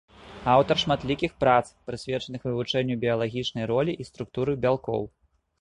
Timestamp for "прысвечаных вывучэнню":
1.89-2.95